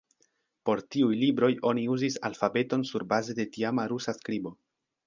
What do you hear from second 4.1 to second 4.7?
skribo.